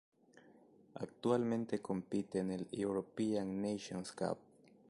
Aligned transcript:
Actualmente 0.95 1.79
compite 1.79 2.39
en 2.39 2.49
el 2.49 2.67
European 2.71 3.61
Nations 3.61 4.11
Cup. 4.11 4.39